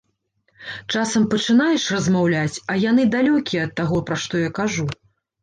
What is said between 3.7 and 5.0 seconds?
таго, пра што я кажу.